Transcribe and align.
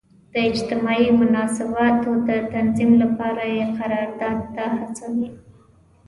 د 0.33 0.35
اجتماعي 0.49 1.09
مناسباتو 1.19 2.11
د 2.27 2.29
تنظیم 2.53 2.91
لپاره 3.03 3.43
یې 3.55 3.63
قرارداد 3.77 4.39
ته 4.55 4.65
هڅوي. 4.77 5.27